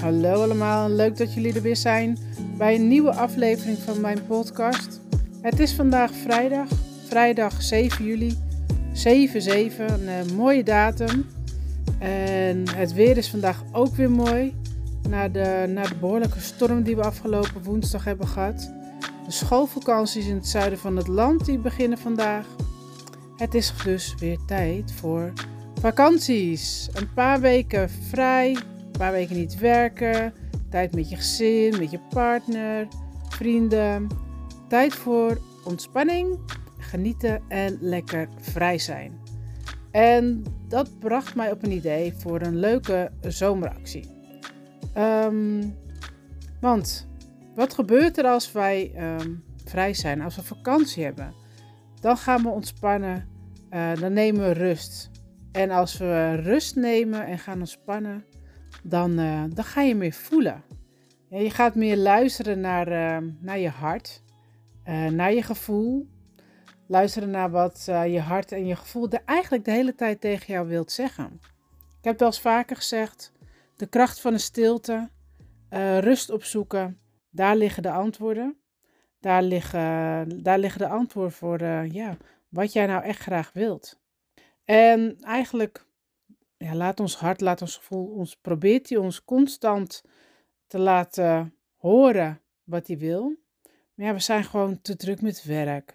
Hallo 0.00 0.42
allemaal, 0.42 0.90
leuk 0.90 1.16
dat 1.16 1.34
jullie 1.34 1.54
er 1.54 1.62
weer 1.62 1.76
zijn 1.76 2.18
bij 2.56 2.74
een 2.74 2.88
nieuwe 2.88 3.14
aflevering 3.14 3.78
van 3.78 4.00
mijn 4.00 4.26
podcast. 4.26 5.00
Het 5.40 5.60
is 5.60 5.72
vandaag 5.72 6.10
vrijdag, 6.14 6.68
vrijdag 7.06 7.62
7 7.62 8.04
juli, 8.04 8.34
7-7, 8.34 8.36
een 8.96 10.02
uh, 10.02 10.36
mooie 10.36 10.62
datum. 10.62 11.26
En 11.98 12.68
het 12.74 12.92
weer 12.92 13.16
is 13.16 13.30
vandaag 13.30 13.62
ook 13.72 13.94
weer 13.94 14.10
mooi, 14.10 14.54
na 15.08 15.28
de, 15.28 15.64
na 15.68 15.82
de 15.82 15.96
behoorlijke 16.00 16.40
storm 16.40 16.82
die 16.82 16.96
we 16.96 17.02
afgelopen 17.02 17.62
woensdag 17.62 18.04
hebben 18.04 18.28
gehad. 18.28 18.72
De 19.26 19.32
schoolvakanties 19.32 20.26
in 20.26 20.34
het 20.34 20.48
zuiden 20.48 20.78
van 20.78 20.96
het 20.96 21.08
land 21.08 21.44
die 21.44 21.58
beginnen 21.58 21.98
vandaag. 21.98 22.46
Het 23.36 23.54
is 23.54 23.72
dus 23.84 24.14
weer 24.18 24.38
tijd 24.46 24.92
voor 24.92 25.32
vakanties. 25.80 26.88
Een 26.92 27.12
paar 27.14 27.40
weken 27.40 27.90
vrij, 27.90 28.56
paar 29.00 29.12
weken 29.12 29.36
niet 29.36 29.58
werken. 29.58 30.32
Tijd 30.70 30.94
met 30.94 31.10
je 31.10 31.16
gezin, 31.16 31.78
met 31.78 31.90
je 31.90 31.98
partner, 31.98 32.88
vrienden. 33.28 34.06
Tijd 34.68 34.94
voor 34.94 35.38
ontspanning, 35.64 36.38
genieten 36.78 37.42
en 37.48 37.78
lekker 37.80 38.28
vrij 38.40 38.78
zijn. 38.78 39.20
En 39.90 40.44
dat 40.68 40.98
bracht 40.98 41.34
mij 41.34 41.50
op 41.50 41.62
een 41.62 41.72
idee 41.72 42.14
voor 42.16 42.40
een 42.40 42.56
leuke 42.56 43.10
zomeractie. 43.20 44.10
Ehm, 44.94 45.62
want 46.60 47.08
wat 47.54 47.74
gebeurt 47.74 48.18
er 48.18 48.24
als 48.24 48.52
wij 48.52 48.92
ehm, 48.94 49.34
vrij 49.64 49.94
zijn, 49.94 50.20
als 50.20 50.36
we 50.36 50.42
vakantie 50.42 51.04
hebben? 51.04 51.34
Dan 52.00 52.16
gaan 52.16 52.42
we 52.42 52.48
ontspannen, 52.48 53.28
uh, 53.70 53.94
dan 53.94 54.12
nemen 54.12 54.42
we 54.42 54.52
rust. 54.52 55.10
En 55.52 55.70
als 55.70 55.98
we 55.98 56.34
rust 56.34 56.76
nemen 56.76 57.26
en 57.26 57.38
gaan 57.38 57.58
ontspannen, 57.58 58.24
dan, 58.82 59.18
uh, 59.18 59.44
dan 59.48 59.64
ga 59.64 59.80
je 59.80 59.94
meer 59.94 60.12
voelen. 60.12 60.62
Ja, 61.28 61.38
je 61.38 61.50
gaat 61.50 61.74
meer 61.74 61.96
luisteren 61.96 62.60
naar, 62.60 62.88
uh, 62.88 63.30
naar 63.40 63.58
je 63.58 63.68
hart, 63.68 64.22
uh, 64.88 65.06
naar 65.06 65.32
je 65.32 65.42
gevoel. 65.42 66.08
Luisteren 66.86 67.30
naar 67.30 67.50
wat 67.50 67.82
je 67.86 68.20
hart 68.20 68.52
en 68.52 68.66
je 68.66 68.76
gevoel 68.76 69.08
de, 69.08 69.20
eigenlijk 69.24 69.64
de 69.64 69.70
hele 69.70 69.94
tijd 69.94 70.20
tegen 70.20 70.54
jou 70.54 70.68
wilt 70.68 70.92
zeggen. 70.92 71.40
Ik 71.98 72.04
heb 72.04 72.12
het 72.12 72.22
al 72.22 72.26
eens 72.26 72.40
vaker 72.40 72.76
gezegd: 72.76 73.32
de 73.76 73.86
kracht 73.86 74.20
van 74.20 74.32
de 74.32 74.38
stilte, 74.38 75.08
rust 76.00 76.30
opzoeken, 76.30 76.98
daar 77.30 77.56
liggen 77.56 77.82
de 77.82 77.90
antwoorden. 77.90 78.56
Daar 79.20 79.42
liggen, 79.42 80.42
daar 80.42 80.58
liggen 80.58 80.80
de 80.80 80.88
antwoorden 80.88 81.32
voor 81.32 81.62
ja, 81.92 82.16
wat 82.48 82.72
jij 82.72 82.86
nou 82.86 83.04
echt 83.04 83.20
graag 83.20 83.50
wilt. 83.52 84.00
En 84.64 85.16
eigenlijk 85.20 85.86
ja, 86.64 86.74
laat 86.74 87.00
ons 87.00 87.16
hart, 87.16 87.40
laat 87.40 87.62
ons 87.62 87.76
gevoel, 87.76 88.06
ons, 88.06 88.36
probeert 88.36 88.88
hij 88.88 88.98
ons 88.98 89.24
constant 89.24 90.02
te 90.66 90.78
laten 90.78 91.54
horen 91.76 92.40
wat 92.64 92.86
hij 92.86 92.98
wil. 92.98 93.36
Maar 93.94 94.06
ja, 94.06 94.12
we 94.12 94.20
zijn 94.20 94.44
gewoon 94.44 94.82
te 94.82 94.96
druk 94.96 95.22
met 95.22 95.44
werk. 95.44 95.94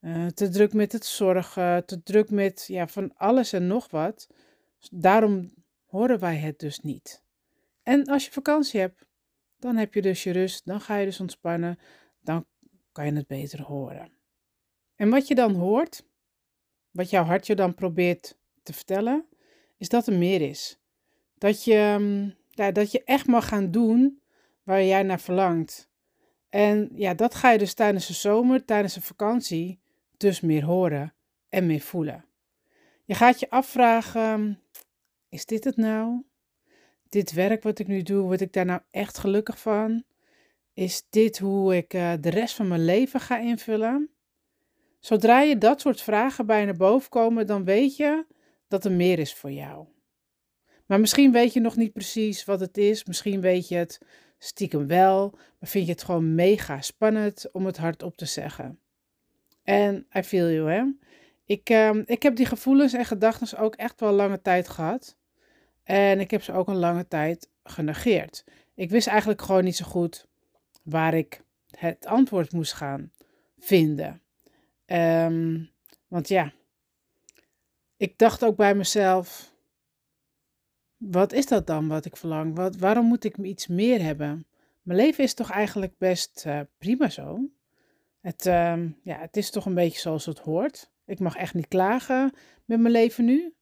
Uh, 0.00 0.26
te 0.26 0.48
druk 0.48 0.72
met 0.72 0.92
het 0.92 1.06
zorgen, 1.06 1.86
te 1.86 2.02
druk 2.02 2.30
met 2.30 2.64
ja, 2.66 2.88
van 2.88 3.16
alles 3.16 3.52
en 3.52 3.66
nog 3.66 3.90
wat. 3.90 4.28
Daarom 4.90 5.54
horen 5.86 6.18
wij 6.18 6.36
het 6.36 6.58
dus 6.58 6.80
niet. 6.80 7.22
En 7.82 8.06
als 8.06 8.24
je 8.24 8.30
vakantie 8.30 8.80
hebt, 8.80 9.06
dan 9.58 9.76
heb 9.76 9.94
je 9.94 10.02
dus 10.02 10.22
je 10.22 10.30
rust, 10.30 10.66
dan 10.66 10.80
ga 10.80 10.96
je 10.96 11.04
dus 11.04 11.20
ontspannen, 11.20 11.78
dan 12.20 12.46
kan 12.92 13.06
je 13.06 13.12
het 13.12 13.26
beter 13.26 13.62
horen. 13.62 14.12
En 14.96 15.10
wat 15.10 15.28
je 15.28 15.34
dan 15.34 15.54
hoort, 15.54 16.04
wat 16.90 17.10
jouw 17.10 17.24
hart 17.24 17.46
je 17.46 17.54
dan 17.54 17.74
probeert 17.74 18.38
te 18.62 18.72
vertellen, 18.72 19.26
is 19.80 19.88
dat 19.88 20.06
er 20.06 20.12
meer 20.12 20.40
is. 20.40 20.78
Dat 21.38 21.64
je, 21.64 21.96
mm, 21.98 22.34
ja, 22.48 22.70
dat 22.70 22.92
je 22.92 23.04
echt 23.04 23.26
mag 23.26 23.48
gaan 23.48 23.70
doen 23.70 24.20
waar 24.62 24.84
jij 24.84 25.02
naar 25.02 25.20
verlangt. 25.20 25.88
En 26.48 26.90
ja, 26.94 27.14
dat 27.14 27.34
ga 27.34 27.50
je 27.50 27.58
dus 27.58 27.74
tijdens 27.74 28.06
de 28.06 28.12
zomer, 28.12 28.64
tijdens 28.64 28.94
de 28.94 29.00
vakantie, 29.00 29.80
dus 30.16 30.40
meer 30.40 30.64
horen 30.64 31.14
en 31.48 31.66
meer 31.66 31.80
voelen. 31.80 32.24
Je 33.04 33.14
gaat 33.14 33.40
je 33.40 33.50
afvragen: 33.50 34.62
is 35.28 35.46
dit 35.46 35.64
het 35.64 35.76
nou? 35.76 36.22
Dit 37.08 37.32
werk 37.32 37.62
wat 37.62 37.78
ik 37.78 37.86
nu 37.86 38.02
doe, 38.02 38.22
word 38.22 38.40
ik 38.40 38.52
daar 38.52 38.64
nou 38.64 38.80
echt 38.90 39.18
gelukkig 39.18 39.60
van? 39.60 40.04
Is 40.72 41.06
dit 41.10 41.38
hoe 41.38 41.76
ik 41.76 41.94
uh, 41.94 42.12
de 42.20 42.30
rest 42.30 42.54
van 42.54 42.68
mijn 42.68 42.84
leven 42.84 43.20
ga 43.20 43.38
invullen? 43.38 44.10
Zodra 44.98 45.40
je 45.40 45.58
dat 45.58 45.80
soort 45.80 46.02
vragen 46.02 46.46
bij 46.46 46.64
naar 46.64 46.76
boven 46.76 47.10
komen, 47.10 47.46
dan 47.46 47.64
weet 47.64 47.96
je 47.96 48.26
dat 48.70 48.84
er 48.84 48.92
meer 48.92 49.18
is 49.18 49.34
voor 49.34 49.50
jou. 49.50 49.86
Maar 50.86 51.00
misschien 51.00 51.32
weet 51.32 51.52
je 51.52 51.60
nog 51.60 51.76
niet 51.76 51.92
precies 51.92 52.44
wat 52.44 52.60
het 52.60 52.78
is. 52.78 53.04
Misschien 53.04 53.40
weet 53.40 53.68
je 53.68 53.76
het 53.76 54.00
stiekem 54.38 54.86
wel, 54.86 55.30
maar 55.30 55.68
vind 55.68 55.86
je 55.86 55.92
het 55.92 56.02
gewoon 56.02 56.34
mega 56.34 56.80
spannend 56.80 57.50
om 57.52 57.66
het 57.66 57.76
hardop 57.76 58.16
te 58.16 58.24
zeggen. 58.24 58.78
En 59.62 60.06
I 60.16 60.22
feel 60.22 60.50
you, 60.50 60.70
hè? 60.70 60.84
Ik, 61.44 61.70
uh, 61.70 61.90
ik 62.04 62.22
heb 62.22 62.36
die 62.36 62.46
gevoelens 62.46 62.92
en 62.92 63.04
gedachten 63.04 63.58
ook 63.58 63.74
echt 63.74 64.00
wel 64.00 64.12
lange 64.12 64.42
tijd 64.42 64.68
gehad. 64.68 65.16
En 65.82 66.20
ik 66.20 66.30
heb 66.30 66.42
ze 66.42 66.52
ook 66.52 66.68
een 66.68 66.76
lange 66.76 67.08
tijd 67.08 67.48
genegeerd. 67.64 68.44
Ik 68.74 68.90
wist 68.90 69.06
eigenlijk 69.06 69.42
gewoon 69.42 69.64
niet 69.64 69.76
zo 69.76 69.84
goed 69.84 70.26
waar 70.82 71.14
ik 71.14 71.42
het 71.70 72.06
antwoord 72.06 72.52
moest 72.52 72.72
gaan 72.72 73.12
vinden. 73.58 74.22
Um, 74.86 75.70
want 76.08 76.28
ja, 76.28 76.52
ik 78.00 78.18
dacht 78.18 78.44
ook 78.44 78.56
bij 78.56 78.74
mezelf: 78.74 79.54
wat 80.96 81.32
is 81.32 81.46
dat 81.46 81.66
dan 81.66 81.88
wat 81.88 82.04
ik 82.04 82.16
verlang? 82.16 82.56
Wat, 82.56 82.76
waarom 82.76 83.06
moet 83.06 83.24
ik 83.24 83.36
iets 83.36 83.66
meer 83.66 84.02
hebben? 84.02 84.46
Mijn 84.82 84.98
leven 84.98 85.24
is 85.24 85.34
toch 85.34 85.50
eigenlijk 85.50 85.98
best 85.98 86.44
uh, 86.46 86.60
prima 86.78 87.08
zo. 87.08 87.50
Het, 88.20 88.46
uh, 88.46 88.84
ja, 89.02 89.18
het 89.18 89.36
is 89.36 89.50
toch 89.50 89.66
een 89.66 89.74
beetje 89.74 90.00
zoals 90.00 90.26
het 90.26 90.38
hoort. 90.38 90.90
Ik 91.04 91.18
mag 91.18 91.36
echt 91.36 91.54
niet 91.54 91.68
klagen 91.68 92.32
met 92.64 92.80
mijn 92.80 92.92
leven 92.92 93.24
nu. 93.24 93.54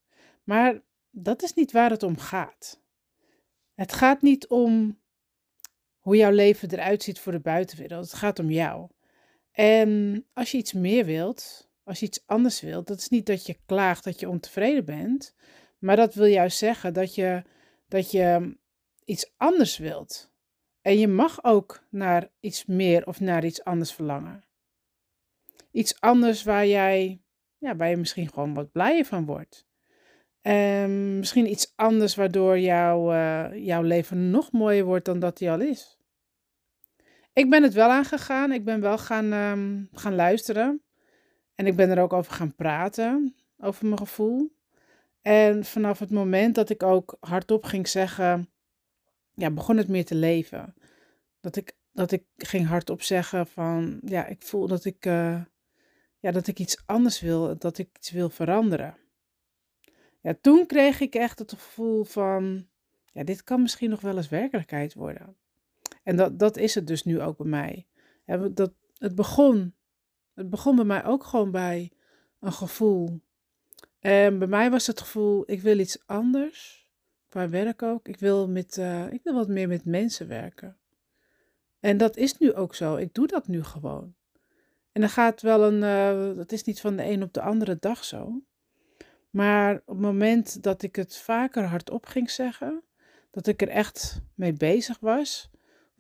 Maar 0.45 0.83
dat 1.11 1.43
is 1.43 1.55
niet 1.55 1.73
waar 1.73 1.91
het 1.91 2.03
om 2.03 2.19
gaat. 2.19 2.81
Het 3.75 3.93
gaat 3.93 4.23
niet 4.23 4.49
om 4.49 4.99
hoe 5.99 6.17
jouw 6.17 6.33
leven 6.33 6.71
eruit 6.71 7.03
ziet 7.03 7.19
voor 7.19 7.33
de 7.33 7.41
buitenwereld. 7.41 8.05
Het 8.05 8.15
gaat 8.15 8.39
om 8.39 8.51
jou. 8.51 8.89
En 9.51 10.25
als 10.33 10.51
je 10.51 10.59
iets 10.59 10.73
meer 10.73 11.05
wilt, 11.05 11.68
als 11.89 12.01
je 12.01 12.07
iets 12.07 12.23
anders 12.27 12.61
wilt, 12.61 12.87
dat 12.87 12.99
is 12.99 13.09
niet 13.09 13.27
dat 13.27 13.47
je 13.47 13.57
klaagt 13.67 14.05
dat 14.05 14.21
je 14.21 14.29
ontevreden 14.29 14.85
bent, 14.85 15.35
maar 15.79 15.97
dat 15.97 16.15
wil 16.15 16.27
juist 16.27 16.59
zeggen 16.59 16.95
dat 16.95 17.15
je, 17.15 17.43
dat 17.89 18.11
je 18.11 18.57
iets 19.05 19.33
anders 19.37 19.79
wilt. 19.79 20.31
En 20.81 20.99
je 20.99 21.09
mag 21.09 21.45
ook 21.45 21.83
naar 21.91 22.29
iets 22.41 22.67
meer 22.67 23.07
of 23.07 23.21
naar 23.21 23.45
iets 23.45 23.65
anders 23.65 23.93
verlangen. 23.93 24.45
Iets 25.71 26.01
anders 26.01 26.43
waar 26.43 26.67
jij, 26.67 27.23
ja, 27.59 27.77
waar 27.77 27.89
je 27.89 27.97
misschien 27.97 28.29
gewoon 28.29 28.55
wat 28.55 28.73
blijer 28.73 29.05
van 29.05 29.25
wordt. 29.25 29.67
En 30.41 31.19
misschien 31.19 31.51
iets 31.51 31.73
anders 31.77 32.15
waardoor 32.15 32.59
jouw, 32.59 33.13
uh, 33.13 33.67
jouw 33.67 33.83
leven 33.83 34.31
nog 34.31 34.53
mooier 34.53 34.85
wordt 34.85 35.05
dan 35.05 35.19
dat 35.19 35.39
hij 35.39 35.51
al 35.51 35.61
is. 35.61 35.99
Ik 37.33 37.51
ben 37.51 37.63
het 37.63 37.75
wel 37.75 37.89
aangegaan. 37.89 38.53
Ik 38.53 38.65
ben 38.65 38.81
wel 38.81 38.99
gaan, 38.99 39.33
um, 39.33 39.89
gaan 39.93 40.15
luisteren. 40.15 40.83
En 41.59 41.67
ik 41.67 41.77
ben 41.77 41.91
er 41.91 42.03
ook 42.03 42.13
over 42.13 42.33
gaan 42.33 42.55
praten, 42.55 43.35
over 43.59 43.87
mijn 43.87 43.99
gevoel. 43.99 44.57
En 45.23 45.65
vanaf 45.65 45.99
het 45.99 46.11
moment 46.11 46.55
dat 46.55 46.71
ik 46.71 46.83
ook 46.83 47.17
hardop 47.21 47.65
ging 47.65 47.89
zeggen, 47.89 48.49
ja, 49.35 49.51
begon 49.51 49.77
het 49.77 49.89
meer 49.89 50.05
te 50.05 50.15
leven. 50.15 50.75
Dat 51.41 51.57
ik, 51.57 51.73
dat 51.93 52.13
ik 52.13 52.25
ging 52.37 52.67
hardop 52.67 53.03
zeggen 53.03 53.47
van, 53.47 54.01
ja, 54.05 54.27
ik 54.27 54.43
voel 54.43 54.67
dat 54.67 54.85
ik, 54.85 55.07
uh, 55.07 55.43
ja, 56.19 56.31
dat 56.31 56.47
ik 56.47 56.59
iets 56.59 56.83
anders 56.87 57.21
wil, 57.21 57.59
dat 57.59 57.79
ik 57.79 57.89
iets 57.97 58.11
wil 58.11 58.31
veranderen. 58.31 58.97
Ja, 60.21 60.35
toen 60.41 60.67
kreeg 60.67 61.01
ik 61.01 61.15
echt 61.15 61.39
het 61.39 61.53
gevoel 61.53 62.05
van, 62.05 62.67
ja, 63.13 63.25
dit 63.25 63.43
kan 63.45 63.63
misschien 63.63 63.91
nog 63.91 64.01
wel 64.01 64.17
eens 64.17 64.29
werkelijkheid 64.29 64.95
worden. 64.95 65.37
En 66.03 66.17
dat, 66.17 66.39
dat 66.39 66.57
is 66.57 66.75
het 66.75 66.87
dus 66.87 67.05
nu 67.05 67.21
ook 67.21 67.37
bij 67.37 67.47
mij. 67.47 67.87
dat, 68.53 68.73
het, 68.99 69.15
begon, 69.15 69.75
het 70.39 70.51
begon 70.51 70.77
bij 70.77 70.85
mij 70.85 71.05
ook 71.05 71.25
gewoon 71.25 71.51
bij 71.51 71.91
een 72.41 72.53
gevoel. 72.53 73.21
En 74.01 74.39
bij 74.39 74.49
mij 74.49 74.71
was 74.71 74.87
het 74.87 75.01
gevoel, 75.01 75.43
ik 75.47 75.61
wil 75.61 75.79
iets 75.79 76.07
anders. 76.07 76.89
Qua 77.29 77.49
werk 77.49 77.83
ook. 77.83 78.09
Ik 78.09 78.19
wil, 78.19 78.49
met, 78.49 78.77
uh, 78.77 79.13
ik 79.13 79.21
wil 79.23 79.35
wat 79.35 79.49
meer 79.49 79.69
met 79.69 79.85
mensen 79.85 80.29
werken. 80.29 80.77
En 81.81 81.97
dat 81.97 82.17
is 82.17 82.39
nu 82.39 82.55
ook 82.55 82.75
zo. 82.75 82.97
Ik 82.97 83.15
doe 83.15 83.27
dat 83.27 83.47
nu 83.47 83.63
gewoon. 83.63 84.15
En 84.93 85.01
dan 85.01 85.11
gaat 85.11 85.43
wel 85.43 85.73
een, 85.73 85.83
uh, 85.83 86.37
dat 86.37 86.53
is 86.53 86.65
niet 86.65 86.81
van 86.81 86.97
de 86.97 87.05
een 87.05 87.23
op 87.23 87.33
de 87.33 87.41
andere 87.41 87.77
dag 87.81 88.05
zo. 88.05 88.43
Maar 89.31 89.75
op 89.75 89.87
het 89.87 89.99
moment 89.99 90.63
dat 90.63 90.83
ik 90.83 90.97
het 90.97 91.17
vaker 91.17 91.65
hardop 91.65 92.07
ging 92.07 92.31
zeggen, 92.31 92.83
dat 93.31 93.47
ik 93.47 93.63
er 93.63 93.69
echt 93.69 94.21
mee 94.35 94.53
bezig 94.53 94.99
was, 94.99 95.51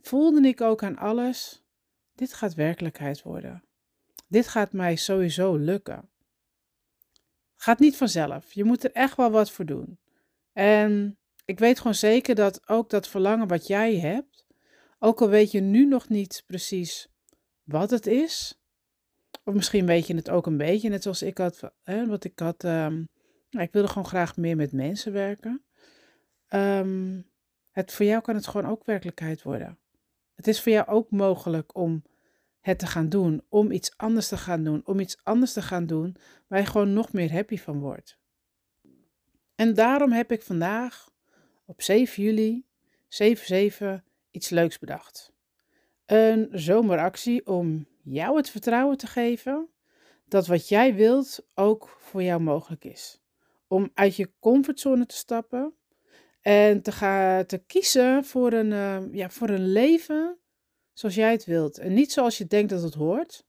voelde 0.00 0.49
ik 0.49 0.61
ook 0.61 0.82
aan 0.82 0.99
alles, 0.99 1.64
dit 2.14 2.32
gaat 2.32 2.55
werkelijkheid 2.55 3.23
worden. 3.23 3.68
Dit 4.29 4.49
gaat 4.49 4.73
mij 4.73 4.97
sowieso 4.97 5.57
lukken. 5.57 6.09
Gaat 7.57 7.79
niet 7.79 7.97
vanzelf. 7.97 8.53
Je 8.53 8.65
moet 8.65 8.85
er 8.85 8.93
echt 8.93 9.17
wel 9.17 9.31
wat 9.31 9.51
voor 9.51 9.65
doen. 9.65 9.99
En 10.53 11.19
ik 11.45 11.59
weet 11.59 11.79
gewoon 11.79 11.95
zeker 11.95 12.35
dat 12.35 12.69
ook 12.69 12.91
dat 12.91 13.09
verlangen 13.09 13.49
wat 13.49 13.67
jij 13.67 13.97
hebt, 13.99 14.47
ook 14.99 15.21
al 15.21 15.29
weet 15.29 15.51
je 15.51 15.61
nu 15.61 15.87
nog 15.87 16.09
niet 16.09 16.43
precies 16.47 17.09
wat 17.63 17.91
het 17.91 18.07
is, 18.07 18.61
of 19.45 19.55
misschien 19.55 19.87
weet 19.87 20.07
je 20.07 20.15
het 20.15 20.31
ook 20.31 20.47
een 20.47 20.57
beetje, 20.57 20.89
net 20.89 21.03
zoals 21.03 21.23
ik 21.23 21.39
had, 21.39 21.73
hè, 21.83 22.07
wat 22.07 22.25
ik 22.25 22.39
had, 22.39 22.65
ehm, 22.65 23.05
ik 23.51 23.73
wilde 23.73 23.89
gewoon 23.89 24.07
graag 24.09 24.37
meer 24.37 24.57
met 24.57 24.73
mensen 24.73 25.13
werken. 25.13 25.63
Um, 26.49 27.31
het, 27.71 27.93
voor 27.93 28.07
jou 28.07 28.23
kan 28.23 28.35
het 28.35 28.47
gewoon 28.47 28.71
ook 28.71 28.85
werkelijkheid 28.85 29.43
worden. 29.43 29.79
Het 30.35 30.47
is 30.47 30.63
voor 30.63 30.73
jou 30.73 30.89
ook 30.89 31.11
mogelijk 31.11 31.77
om 31.77 32.03
het 32.69 32.79
te 32.79 32.87
gaan 32.87 33.09
doen, 33.09 33.43
om 33.49 33.70
iets 33.70 33.93
anders 33.97 34.29
te 34.29 34.37
gaan 34.37 34.65
doen, 34.65 34.82
om 34.85 35.00
iets 35.00 35.19
anders 35.23 35.53
te 35.53 35.62
gaan 35.62 35.87
doen 35.87 36.17
waar 36.47 36.59
je 36.59 36.67
gewoon 36.67 36.93
nog 36.93 37.12
meer 37.12 37.32
happy 37.32 37.59
van 37.59 37.79
wordt. 37.79 38.19
En 39.55 39.75
daarom 39.75 40.12
heb 40.12 40.32
ik 40.32 40.43
vandaag 40.43 41.11
op 41.65 41.82
7 41.82 42.23
juli 42.23 42.65
7-7 43.09 44.03
iets 44.31 44.49
leuks 44.49 44.79
bedacht. 44.79 45.32
Een 46.06 46.49
zomeractie 46.53 47.47
om 47.47 47.87
jou 48.03 48.37
het 48.37 48.50
vertrouwen 48.50 48.97
te 48.97 49.06
geven 49.06 49.69
dat 50.25 50.47
wat 50.47 50.69
jij 50.69 50.94
wilt 50.94 51.47
ook 51.55 51.88
voor 51.99 52.23
jou 52.23 52.41
mogelijk 52.41 52.85
is. 52.85 53.20
Om 53.67 53.91
uit 53.94 54.17
je 54.17 54.31
comfortzone 54.41 55.06
te 55.06 55.17
stappen 55.17 55.75
en 56.41 56.82
te 56.82 56.93
gaan 56.93 57.47
te 57.47 57.59
kiezen 57.59 58.25
voor 58.25 58.53
een, 58.53 58.70
uh, 58.70 59.15
ja, 59.15 59.31
voor 59.31 59.49
een 59.49 59.73
leven 59.73 60.38
zoals 60.99 61.15
jij 61.15 61.33
het 61.33 61.45
wilt. 61.45 61.79
En 61.79 61.95
niet 61.95 62.12
zoals 62.12 62.39
je 62.39 62.47
denkt 62.47 62.71
dat 62.71 62.83
het 62.83 62.95
hoort. 62.95 63.47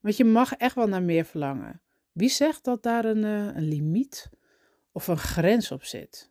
Want 0.00 0.16
je 0.16 0.24
mag 0.24 0.52
echt 0.52 0.74
wel 0.74 0.88
naar 0.88 1.02
meer 1.02 1.24
verlangen. 1.24 1.82
Wie 2.12 2.28
zegt 2.28 2.64
dat 2.64 2.82
daar 2.82 3.04
een, 3.04 3.24
uh, 3.24 3.56
een 3.56 3.68
limiet 3.68 4.30
of 4.92 5.06
een 5.06 5.18
grens 5.18 5.70
op 5.70 5.84
zit? 5.84 6.30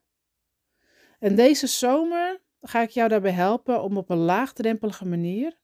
En 1.19 1.35
deze 1.35 1.67
zomer 1.67 2.41
ga 2.61 2.81
ik 2.81 2.89
jou 2.89 3.09
daarbij 3.09 3.31
helpen 3.31 3.83
om 3.83 3.97
op 3.97 4.09
een 4.09 4.17
laagdrempelige 4.17 5.05
manier 5.05 5.57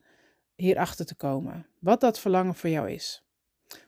hierachter 0.55 1.05
te 1.05 1.15
komen. 1.15 1.67
Wat 1.79 2.01
dat 2.01 2.19
verlangen 2.19 2.55
voor 2.55 2.69
jou 2.69 2.91
is. 2.91 3.23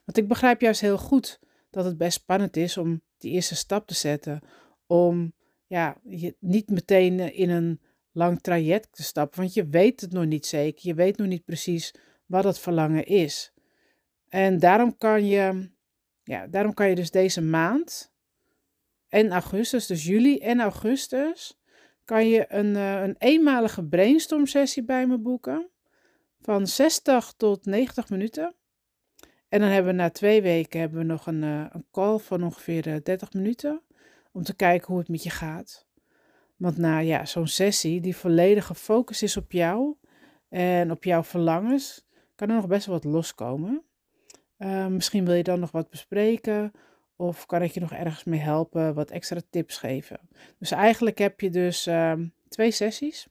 Want 0.04 0.16
ik 0.16 0.28
begrijp 0.28 0.60
juist 0.60 0.80
heel 0.80 0.98
goed 0.98 1.40
dat 1.70 1.84
het 1.84 1.96
best 1.96 2.20
spannend 2.20 2.56
is 2.56 2.76
om 2.76 3.02
die 3.18 3.32
eerste 3.32 3.54
stap 3.54 3.86
te 3.86 3.94
zetten. 3.94 4.40
Om 4.86 5.32
ja, 5.66 6.00
je 6.02 6.36
niet 6.40 6.70
meteen 6.70 7.20
eh, 7.20 7.38
in 7.38 7.50
een 7.50 7.80
lang 8.16 8.40
traject 8.40 8.88
te 8.92 9.02
stappen, 9.02 9.40
want 9.40 9.54
je 9.54 9.66
weet 9.68 10.00
het 10.00 10.12
nog 10.12 10.24
niet 10.24 10.46
zeker. 10.46 10.88
Je 10.88 10.94
weet 10.94 11.16
nog 11.16 11.26
niet 11.26 11.44
precies 11.44 11.94
wat 12.26 12.44
het 12.44 12.58
verlangen 12.58 13.06
is. 13.06 13.52
En 14.28 14.58
daarom 14.58 14.96
kan 14.96 15.26
je, 15.26 15.70
ja, 16.22 16.46
daarom 16.46 16.74
kan 16.74 16.88
je 16.88 16.94
dus 16.94 17.10
deze 17.10 17.42
maand 17.42 18.12
en 19.08 19.30
augustus, 19.30 19.86
dus 19.86 20.04
juli 20.04 20.38
en 20.38 20.60
augustus, 20.60 21.58
kan 22.04 22.28
je 22.28 22.44
een, 22.48 22.74
uh, 22.74 23.02
een 23.02 23.14
eenmalige 23.18 23.84
brainstorm 23.84 24.46
sessie 24.46 24.84
bij 24.84 25.06
me 25.06 25.18
boeken 25.18 25.70
van 26.40 26.66
60 26.66 27.34
tot 27.36 27.64
90 27.64 28.08
minuten. 28.08 28.54
En 29.48 29.60
dan 29.60 29.68
hebben 29.68 29.92
we 29.92 29.98
na 29.98 30.10
twee 30.10 30.42
weken 30.42 30.80
hebben 30.80 30.98
we 30.98 31.04
nog 31.04 31.26
een, 31.26 31.42
uh, 31.42 31.66
een 31.68 31.86
call 31.90 32.18
van 32.18 32.42
ongeveer 32.42 33.04
30 33.04 33.32
minuten 33.32 33.82
om 34.32 34.42
te 34.42 34.54
kijken 34.54 34.86
hoe 34.86 34.98
het 34.98 35.08
met 35.08 35.22
je 35.22 35.30
gaat. 35.30 35.85
Want 36.56 36.76
na 36.76 36.98
ja, 36.98 37.24
zo'n 37.24 37.46
sessie 37.46 38.00
die 38.00 38.16
volledig 38.16 38.66
gefocust 38.66 39.22
is 39.22 39.36
op 39.36 39.52
jou 39.52 39.96
en 40.48 40.90
op 40.90 41.04
jouw 41.04 41.22
verlangens, 41.22 42.06
kan 42.34 42.48
er 42.48 42.54
nog 42.54 42.66
best 42.66 42.86
wel 42.86 42.94
wat 42.94 43.04
loskomen. 43.04 43.82
Uh, 44.58 44.86
misschien 44.86 45.24
wil 45.24 45.34
je 45.34 45.42
dan 45.42 45.60
nog 45.60 45.70
wat 45.70 45.90
bespreken 45.90 46.72
of 47.16 47.46
kan 47.46 47.62
ik 47.62 47.70
je 47.70 47.80
nog 47.80 47.92
ergens 47.92 48.24
mee 48.24 48.40
helpen, 48.40 48.94
wat 48.94 49.10
extra 49.10 49.40
tips 49.50 49.78
geven. 49.78 50.20
Dus 50.58 50.70
eigenlijk 50.70 51.18
heb 51.18 51.40
je 51.40 51.50
dus 51.50 51.86
uh, 51.86 52.12
twee 52.48 52.70
sessies. 52.70 53.28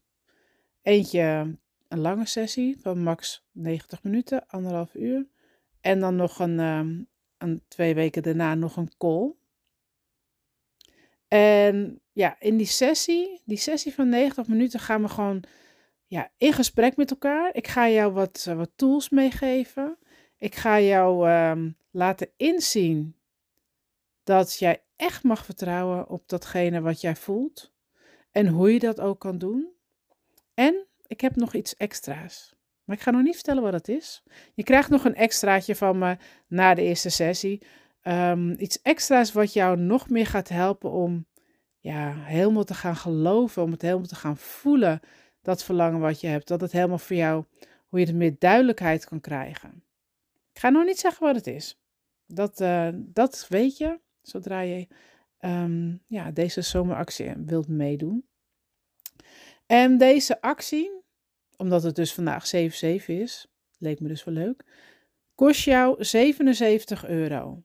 Eentje 0.81 1.57
een 1.87 1.99
lange 1.99 2.25
sessie 2.25 2.79
van 2.81 3.03
max 3.03 3.45
90 3.51 4.03
minuten, 4.03 4.47
anderhalf 4.47 4.95
uur. 4.95 5.27
En 5.81 5.99
dan 5.99 6.15
nog 6.15 6.39
een, 6.39 6.59
uh, 6.59 7.05
een 7.37 7.63
twee 7.67 7.95
weken 7.95 8.23
daarna 8.23 8.55
nog 8.55 8.77
een 8.77 8.91
call 8.97 9.33
en 11.27 12.01
ja, 12.15 12.35
in 12.39 12.57
die 12.57 12.67
sessie, 12.67 13.41
die 13.45 13.57
sessie 13.57 13.93
van 13.93 14.09
90 14.09 14.47
minuten, 14.47 14.79
gaan 14.79 15.01
we 15.01 15.07
gewoon 15.07 15.43
ja, 16.07 16.31
in 16.37 16.53
gesprek 16.53 16.95
met 16.95 17.11
elkaar. 17.11 17.55
Ik 17.55 17.67
ga 17.67 17.89
jou 17.89 18.13
wat, 18.13 18.45
eh, 18.47 18.55
wat 18.55 18.71
tools 18.75 19.09
meegeven. 19.09 19.97
Ik 20.37 20.55
ga 20.55 20.79
jou 20.79 21.29
um, 21.31 21.77
laten 21.91 22.29
inzien 22.37 23.15
dat 24.23 24.59
jij 24.59 24.83
echt 24.95 25.23
mag 25.23 25.45
vertrouwen 25.45 26.09
op 26.09 26.29
datgene 26.29 26.81
wat 26.81 27.01
jij 27.01 27.15
voelt. 27.15 27.73
En 28.31 28.47
hoe 28.47 28.73
je 28.73 28.79
dat 28.79 28.99
ook 28.99 29.19
kan 29.19 29.37
doen. 29.37 29.67
En 30.53 30.85
ik 31.07 31.21
heb 31.21 31.35
nog 31.35 31.53
iets 31.53 31.75
extra's. 31.75 32.55
Maar 32.83 32.95
ik 32.95 33.01
ga 33.01 33.11
nog 33.11 33.23
niet 33.23 33.35
vertellen 33.35 33.63
wat 33.63 33.73
het 33.73 33.87
is. 33.87 34.23
Je 34.53 34.63
krijgt 34.63 34.89
nog 34.89 35.05
een 35.05 35.15
extraatje 35.15 35.75
van 35.75 35.97
me 35.97 36.17
na 36.47 36.73
de 36.73 36.81
eerste 36.81 37.09
sessie. 37.09 37.61
Um, 38.03 38.55
iets 38.59 38.81
extra's 38.81 39.31
wat 39.31 39.53
jou 39.53 39.77
nog 39.77 40.09
meer 40.09 40.25
gaat 40.25 40.49
helpen 40.49 40.91
om 40.91 41.25
ja, 41.85 42.13
helemaal 42.15 42.63
te 42.63 42.73
gaan 42.73 42.95
geloven, 42.95 43.63
om 43.63 43.71
het 43.71 43.81
helemaal 43.81 44.05
te 44.05 44.15
gaan 44.15 44.37
voelen, 44.37 44.99
dat 45.41 45.63
verlangen 45.63 45.99
wat 45.99 46.21
je 46.21 46.27
hebt. 46.27 46.47
Dat 46.47 46.61
het 46.61 46.71
helemaal 46.71 46.97
voor 46.97 47.15
jou, 47.15 47.45
hoe 47.87 47.99
je 47.99 48.05
er 48.05 48.15
meer 48.15 48.35
duidelijkheid 48.39 49.05
kan 49.05 49.21
krijgen. 49.21 49.83
Ik 50.53 50.59
ga 50.59 50.69
nog 50.69 50.85
niet 50.85 50.99
zeggen 50.99 51.25
wat 51.25 51.35
het 51.35 51.47
is. 51.47 51.79
Dat, 52.25 52.61
uh, 52.61 52.89
dat 52.93 53.45
weet 53.49 53.77
je 53.77 53.99
zodra 54.21 54.59
je 54.59 54.87
um, 55.39 56.01
ja, 56.07 56.31
deze 56.31 56.61
zomeractie 56.61 57.33
wilt 57.37 57.67
meedoen. 57.67 58.27
En 59.65 59.97
deze 59.97 60.41
actie, 60.41 60.91
omdat 61.57 61.83
het 61.83 61.95
dus 61.95 62.13
vandaag 62.13 62.45
7-7 62.55 62.59
is, 63.05 63.47
leek 63.77 63.99
me 63.99 64.07
dus 64.07 64.23
wel 64.23 64.33
leuk, 64.33 64.63
kost 65.35 65.63
jou 65.63 66.03
77 66.03 67.07
euro. 67.07 67.63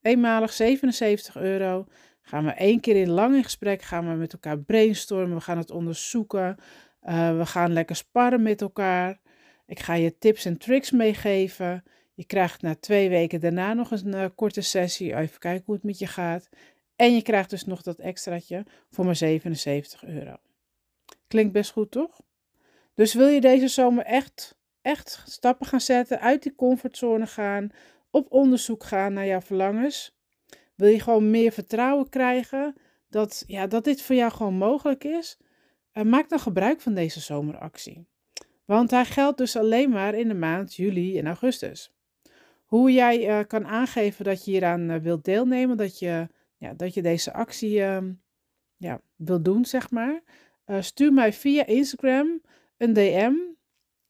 Eenmalig 0.00 0.52
77 0.52 1.36
euro. 1.36 1.86
Gaan 2.26 2.44
we 2.44 2.50
één 2.50 2.80
keer 2.80 2.96
in 2.96 3.10
lang 3.10 3.34
in 3.34 3.44
gesprek, 3.44 3.82
gaan 3.82 4.08
we 4.08 4.14
met 4.14 4.32
elkaar 4.32 4.58
brainstormen, 4.58 5.36
we 5.36 5.42
gaan 5.42 5.58
het 5.58 5.70
onderzoeken. 5.70 6.56
Uh, 7.02 7.38
we 7.38 7.46
gaan 7.46 7.72
lekker 7.72 7.96
sparren 7.96 8.42
met 8.42 8.60
elkaar. 8.60 9.20
Ik 9.66 9.80
ga 9.80 9.94
je 9.94 10.18
tips 10.18 10.44
en 10.44 10.58
tricks 10.58 10.90
meegeven. 10.90 11.84
Je 12.14 12.24
krijgt 12.24 12.62
na 12.62 12.74
twee 12.74 13.08
weken 13.08 13.40
daarna 13.40 13.72
nog 13.72 13.90
een 13.90 14.06
uh, 14.06 14.24
korte 14.34 14.60
sessie. 14.60 15.16
Even 15.16 15.38
kijken 15.38 15.62
hoe 15.66 15.74
het 15.74 15.84
met 15.84 15.98
je 15.98 16.06
gaat. 16.06 16.48
En 16.96 17.14
je 17.14 17.22
krijgt 17.22 17.50
dus 17.50 17.64
nog 17.64 17.82
dat 17.82 17.98
extraatje 17.98 18.64
voor 18.90 19.04
maar 19.04 19.16
77 19.16 20.04
euro. 20.04 20.36
Klinkt 21.28 21.52
best 21.52 21.70
goed, 21.70 21.90
toch? 21.90 22.20
Dus 22.94 23.14
wil 23.14 23.28
je 23.28 23.40
deze 23.40 23.68
zomer 23.68 24.04
echt, 24.04 24.58
echt 24.82 25.22
stappen 25.26 25.66
gaan 25.66 25.80
zetten, 25.80 26.20
uit 26.20 26.42
die 26.42 26.54
comfortzone 26.54 27.26
gaan, 27.26 27.70
op 28.10 28.32
onderzoek 28.32 28.84
gaan 28.84 29.12
naar 29.12 29.26
jouw 29.26 29.40
verlangens. 29.40 30.16
Wil 30.74 30.88
je 30.88 31.00
gewoon 31.00 31.30
meer 31.30 31.52
vertrouwen 31.52 32.08
krijgen 32.08 32.74
dat, 33.08 33.44
ja, 33.46 33.66
dat 33.66 33.84
dit 33.84 34.02
voor 34.02 34.16
jou 34.16 34.32
gewoon 34.32 34.54
mogelijk 34.54 35.04
is? 35.04 35.38
Uh, 35.92 36.04
maak 36.04 36.28
dan 36.28 36.38
gebruik 36.38 36.80
van 36.80 36.94
deze 36.94 37.20
zomeractie. 37.20 38.06
Want 38.64 38.90
hij 38.90 39.04
geldt 39.04 39.38
dus 39.38 39.56
alleen 39.56 39.90
maar 39.90 40.14
in 40.14 40.28
de 40.28 40.34
maand 40.34 40.74
juli 40.74 41.18
en 41.18 41.26
augustus. 41.26 41.92
Hoe 42.64 42.92
jij 42.92 43.28
uh, 43.28 43.46
kan 43.46 43.66
aangeven 43.66 44.24
dat 44.24 44.44
je 44.44 44.50
hieraan 44.50 44.90
uh, 44.90 44.96
wilt 44.96 45.24
deelnemen, 45.24 45.76
dat 45.76 45.98
je, 45.98 46.28
ja, 46.56 46.74
dat 46.74 46.94
je 46.94 47.02
deze 47.02 47.32
actie 47.32 47.82
ehm, 47.82 48.12
ja, 48.76 49.00
wilt 49.16 49.44
doen, 49.44 49.64
zeg 49.64 49.90
maar. 49.90 50.22
stuur 50.80 51.12
mij 51.12 51.32
via 51.32 51.66
Instagram 51.66 52.40
een 52.76 52.92
DM 52.92 53.34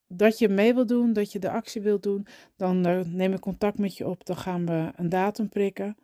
dat 0.08 0.38
je 0.38 0.48
mee 0.48 0.74
wil 0.74 0.86
doen, 0.86 1.12
dat 1.12 1.32
je 1.32 1.38
de 1.38 1.50
actie 1.50 1.80
wilt 1.80 2.02
doen, 2.02 2.26
dan 2.56 2.86
uh, 2.88 3.00
neem 3.04 3.32
ik 3.32 3.40
contact 3.40 3.78
met 3.78 3.96
je 3.96 4.08
op. 4.08 4.24
Dan 4.26 4.36
gaan 4.36 4.66
we 4.66 4.90
een 4.96 5.08
datum 5.08 5.48
prikken. 5.48 5.96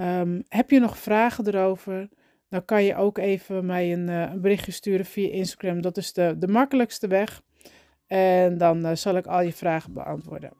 Um, 0.00 0.44
heb 0.48 0.70
je 0.70 0.80
nog 0.80 0.98
vragen 0.98 1.46
erover? 1.46 2.08
Dan 2.48 2.64
kan 2.64 2.84
je 2.84 2.96
ook 2.96 3.18
even 3.18 3.66
mij 3.66 3.92
een, 3.92 4.08
uh, 4.08 4.32
berichtje 4.32 4.72
sturen 4.72 5.06
via 5.06 5.30
Instagram. 5.30 5.80
Dat 5.82 5.96
is 5.96 6.12
de, 6.12 6.34
de 6.38 6.48
makkelijkste 6.48 7.06
weg. 7.06 7.42
En 8.06 8.58
dan 8.58 8.86
uh, 8.86 8.94
zal 8.94 9.16
ik 9.16 9.26
al 9.26 9.40
je 9.40 9.52
vragen 9.52 9.92
beantwoorden. 9.92 10.52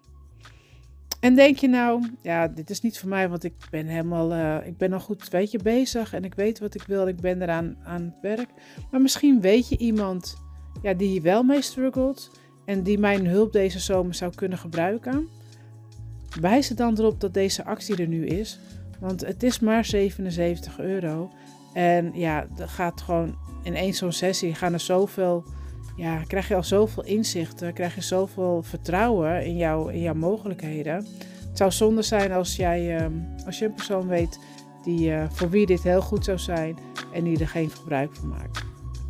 En 1.20 1.34
denk 1.34 1.56
je 1.56 1.68
nou, 1.68 2.10
ja, 2.22 2.48
dit 2.48 2.70
is 2.70 2.80
niet 2.80 2.98
voor 2.98 3.08
mij, 3.08 3.28
want 3.28 3.44
ik 3.44 3.54
ben 3.70 3.86
helemaal, 3.86 4.60
ik 4.64 4.76
ben 4.76 4.92
al 4.92 5.00
goed, 5.00 5.28
weet 5.28 5.50
je, 5.50 5.58
bezig 5.58 6.12
en 6.12 6.24
ik 6.24 6.34
weet 6.34 6.58
wat 6.58 6.74
ik 6.74 6.82
wil, 6.82 7.08
ik 7.08 7.20
ben 7.20 7.42
eraan 7.42 7.76
aan 7.84 8.02
het 8.02 8.20
werk. 8.36 8.48
Maar 8.90 9.00
misschien 9.00 9.40
weet 9.40 9.68
je 9.68 9.76
iemand, 9.76 10.36
ja, 10.82 10.94
die 10.94 11.08
hier 11.08 11.22
wel 11.22 11.42
mee 11.42 11.62
struggelt 11.62 12.30
en 12.64 12.82
die 12.82 12.98
mijn 12.98 13.26
hulp 13.26 13.52
deze 13.52 13.78
zomer 13.78 14.14
zou 14.14 14.34
kunnen 14.34 14.58
gebruiken, 14.58 15.28
wijs 16.40 16.70
er 16.70 16.76
dan 16.76 16.98
erop 16.98 17.20
dat 17.20 17.34
deze 17.34 17.64
actie 17.64 17.96
er 17.96 18.08
nu 18.08 18.26
is. 18.26 18.58
Want 19.00 19.20
het 19.20 19.42
is 19.42 19.60
maar 19.60 19.84
77 19.84 20.78
euro. 20.78 21.30
En 21.72 22.10
ja, 22.14 22.46
er 22.58 22.68
gaat 22.68 23.00
gewoon 23.00 23.38
in 23.62 23.74
één 23.74 23.94
zo'n 23.94 24.12
sessie 24.12 24.54
gaan 24.54 24.72
er 24.72 24.80
zoveel. 24.80 25.44
Ja, 25.96 26.22
krijg 26.26 26.48
je 26.48 26.54
al 26.54 26.64
zoveel 26.64 27.04
inzichten, 27.04 27.72
krijg 27.72 27.94
je 27.94 28.00
zoveel 28.00 28.62
vertrouwen 28.62 29.44
in, 29.44 29.56
jou, 29.56 29.92
in 29.92 30.00
jouw 30.00 30.14
mogelijkheden. 30.14 30.94
Het 31.48 31.58
zou 31.58 31.70
zonde 31.70 32.02
zijn 32.02 32.32
als 32.32 32.56
jij, 32.56 32.96
ehm, 32.98 33.12
als 33.46 33.58
je 33.58 33.64
een 33.64 33.74
persoon 33.74 34.06
weet 34.06 34.38
die, 34.82 35.10
uh, 35.10 35.24
voor 35.30 35.50
wie 35.50 35.66
dit 35.66 35.82
heel 35.82 36.00
goed 36.00 36.24
zou 36.24 36.38
zijn 36.38 36.78
en 37.12 37.24
die 37.24 37.38
er 37.38 37.48
geen 37.48 37.70
gebruik 37.70 38.14
van 38.16 38.28
maakt. 38.28 38.64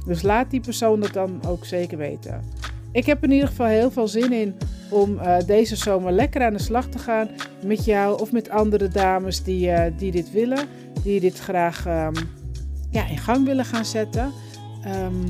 Dus 0.07 0.23
laat 0.23 0.51
die 0.51 0.61
persoon 0.61 1.01
dat 1.01 1.13
dan 1.13 1.41
ook 1.47 1.65
zeker 1.65 1.99
weten. 1.99 2.45
Ik 2.93 3.07
heb 3.07 3.25
in 3.25 3.31
ieder 3.31 3.49
geval 3.49 3.67
heel 3.67 3.91
veel 3.91 4.09
zin 4.09 4.33
in 4.33 4.55
om 4.91 5.13
uh, 5.15 5.37
deze 5.47 5.77
zomer 5.77 6.13
lekker 6.13 6.43
aan 6.43 6.53
de 6.53 6.63
slag 6.63 6.87
te 6.87 6.99
gaan 6.99 7.29
met 7.65 7.85
jou 7.85 8.21
of 8.21 8.33
met 8.33 8.51
andere 8.51 8.89
dames 8.89 9.43
die, 9.43 9.69
uh, 9.69 9.85
die 9.97 10.11
dit 10.11 10.31
willen, 10.31 10.69
die 11.03 11.21
dit 11.21 11.39
graag 11.39 11.87
um, 11.87 12.13
ja, 12.91 13.09
in 13.09 13.19
gang 13.19 13.45
willen 13.47 13.65
gaan 13.65 13.85
zetten. 13.85 14.33
Um, 15.05 15.25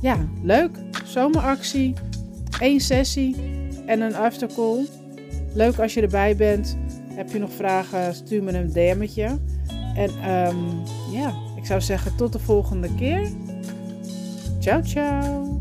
ja, 0.00 0.16
leuk. 0.42 0.70
Zomeractie, 1.04 1.94
één 2.60 2.80
sessie 2.80 3.36
en 3.86 4.00
een 4.00 4.16
aftercall. 4.16 4.86
Leuk 5.54 5.78
als 5.78 5.94
je 5.94 6.00
erbij 6.00 6.36
bent. 6.36 6.76
Heb 7.14 7.30
je 7.30 7.38
nog 7.38 7.52
vragen, 7.52 8.14
stuur 8.14 8.42
me 8.42 8.52
een 8.52 8.72
DM'tje. 8.72 9.38
En 9.94 10.30
um, 10.30 10.82
ja, 11.12 11.34
ik 11.56 11.66
zou 11.66 11.80
zeggen 11.80 12.16
tot 12.16 12.32
de 12.32 12.38
volgende 12.38 12.94
keer. 12.94 13.28
Ciao, 14.60 14.82
ciao. 14.82 15.51